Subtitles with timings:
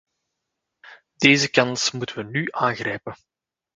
[1.15, 3.15] Deze kans moeten we nu aangrijpen.